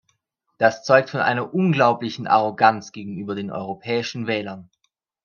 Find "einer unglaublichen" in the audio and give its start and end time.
1.19-2.25